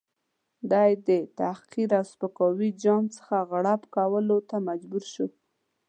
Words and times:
دی 0.71 0.91
د 1.07 1.09
تحقیر 1.39 1.89
او 1.99 2.05
سپکاوي 2.11 2.69
جام 2.83 3.03
څخه 3.15 3.35
غوړپ 3.49 3.81
کولو 3.95 4.37
ته 4.49 4.55
مجبور 4.67 5.03
شو. 5.13 5.25